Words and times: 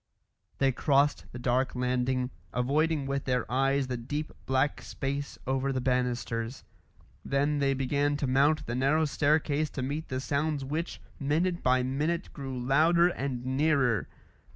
They 0.57 0.71
crossed 0.71 1.25
the 1.31 1.37
dark 1.37 1.75
landing, 1.75 2.31
avoiding 2.51 3.05
with 3.05 3.25
their 3.25 3.45
eyes 3.51 3.85
the 3.85 3.97
deep 3.97 4.31
black 4.47 4.81
space 4.81 5.37
over 5.45 5.71
the 5.71 5.79
banisters. 5.79 6.63
Then 7.23 7.59
they 7.59 7.75
began 7.75 8.17
to 8.17 8.25
mount 8.25 8.65
the 8.65 8.73
narrow 8.73 9.05
staircase 9.05 9.69
to 9.69 9.83
meet 9.83 10.07
the 10.07 10.19
sounds 10.19 10.65
which, 10.65 10.99
minute 11.19 11.61
by 11.61 11.83
minute, 11.83 12.33
grew 12.33 12.57
louder 12.59 13.09
and 13.09 13.45
nearer. 13.45 14.07